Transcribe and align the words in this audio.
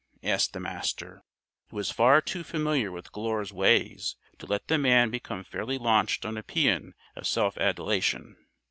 asked 0.23 0.53
the 0.53 0.59
Master, 0.59 1.23
who 1.69 1.75
was 1.77 1.91
far 1.91 2.21
too 2.21 2.43
familiar 2.43 2.91
with 2.91 3.11
Glure's 3.11 3.53
ways 3.53 4.15
to 4.39 4.47
let 4.47 4.67
the 4.67 4.79
man 4.79 5.11
become 5.11 5.43
fairly 5.43 5.77
launched 5.77 6.25
on 6.25 6.37
a 6.37 6.43
pæan 6.43 6.93
of 7.15 7.27
self 7.27 7.55
adulation. 7.59 8.35